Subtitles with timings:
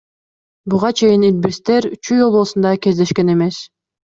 [0.73, 3.63] Буга чейин илбирстер Чүй облусунда кездешкен эмес.